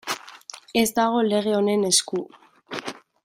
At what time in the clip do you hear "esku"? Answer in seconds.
1.91-2.25